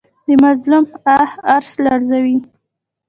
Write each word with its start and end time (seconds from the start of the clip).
د 0.27 0.29
مظلوم 0.43 0.85
آه 1.15 1.31
عرش 1.51 1.71
لرزوي 1.85 2.37